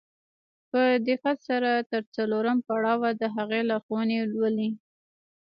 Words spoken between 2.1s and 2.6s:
څلورم